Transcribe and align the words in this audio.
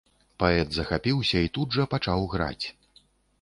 Паэт 0.43 0.69
захапіўся 0.77 1.41
і 1.49 1.51
тут 1.59 1.77
жа 1.77 1.87
пачаў 1.93 2.27
граць. 2.33 2.65